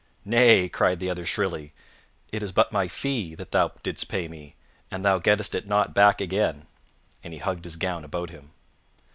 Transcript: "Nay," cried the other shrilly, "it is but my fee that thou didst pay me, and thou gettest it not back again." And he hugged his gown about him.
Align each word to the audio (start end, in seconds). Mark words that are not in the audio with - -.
"Nay," 0.25 0.67
cried 0.67 0.99
the 0.99 1.11
other 1.11 1.27
shrilly, 1.27 1.71
"it 2.33 2.41
is 2.41 2.51
but 2.51 2.71
my 2.71 2.87
fee 2.87 3.35
that 3.35 3.51
thou 3.51 3.71
didst 3.83 4.09
pay 4.09 4.27
me, 4.27 4.55
and 4.89 5.05
thou 5.05 5.19
gettest 5.19 5.53
it 5.53 5.67
not 5.67 5.93
back 5.93 6.19
again." 6.19 6.65
And 7.23 7.33
he 7.33 7.37
hugged 7.37 7.65
his 7.65 7.75
gown 7.75 8.03
about 8.03 8.31
him. 8.31 8.49